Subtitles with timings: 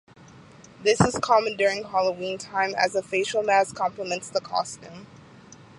[0.81, 5.05] This is common during Halloween time as a facial mask complements the costume.